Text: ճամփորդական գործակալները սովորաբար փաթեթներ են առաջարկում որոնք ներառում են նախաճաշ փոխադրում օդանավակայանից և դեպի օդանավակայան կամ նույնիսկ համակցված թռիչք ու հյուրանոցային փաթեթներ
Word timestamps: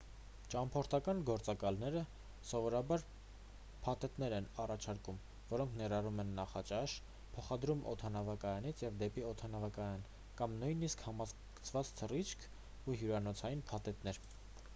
ճամփորդական 0.51 1.19
գործակալները 1.29 1.99
սովորաբար 2.51 3.03
փաթեթներ 3.83 4.35
են 4.37 4.47
առաջարկում 4.63 5.19
որոնք 5.51 5.77
ներառում 5.81 6.23
են 6.25 6.33
նախաճաշ 6.39 6.95
փոխադրում 7.35 7.85
օդանավակայանից 7.95 8.83
և 8.87 8.97
դեպի 9.03 9.27
օդանավակայան 9.35 10.09
կամ 10.41 10.55
նույնիսկ 10.63 11.05
համակցված 11.11 11.93
թռիչք 12.01 12.49
ու 12.87 13.01
հյուրանոցային 13.03 13.63
փաթեթներ 13.73 14.25